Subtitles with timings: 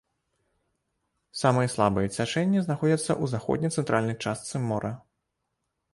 [1.41, 4.91] Самыя слабыя цячэнні знаходзяцца ў заходне-цэнтральнай частцы мора.